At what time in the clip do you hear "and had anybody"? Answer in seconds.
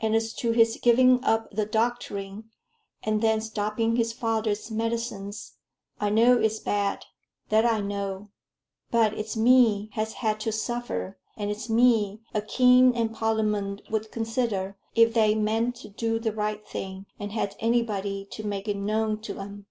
17.20-18.24